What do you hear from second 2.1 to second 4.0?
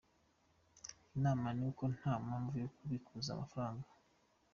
mpamvu yo kubikuza amafaranga.